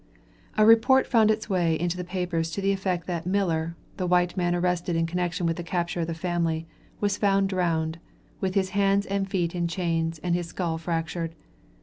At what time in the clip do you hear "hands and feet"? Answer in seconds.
8.71-9.53